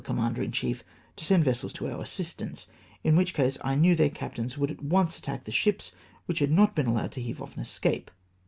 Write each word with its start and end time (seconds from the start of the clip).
ommander 0.05 0.39
in 0.43 0.51
chief 0.51 0.83
to 1.15 1.23
send 1.23 1.43
vessels 1.43 1.71
to 1.71 1.87
our 1.87 2.01
assistance, 2.01 2.65
in 3.03 3.15
which 3.15 3.35
case 3.35 3.59
I 3.63 3.75
knew 3.75 3.93
their 3.93 4.09
captains 4.09 4.57
would 4.57 4.71
at 4.71 4.81
once 4.83 5.17
at 5.19 5.23
tack 5.25 5.43
the 5.43 5.51
ships 5.51 5.91
which 6.25 6.39
had 6.39 6.49
not 6.49 6.73
been 6.75 6.87
allowed 6.87 7.11
to 7.11 7.21
heave 7.21 7.39
off 7.39 7.53
and 7.55 7.63
escape. 7.63 8.09